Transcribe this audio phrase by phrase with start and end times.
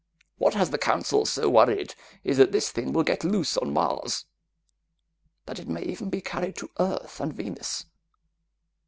[0.39, 1.93] What has the Council so worried
[2.23, 4.25] is that this thing will get loose on Mars,
[5.45, 7.85] that it may even be carried to Earth and Venus.